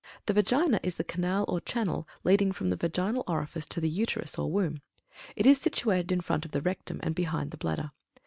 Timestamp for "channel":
1.61-2.07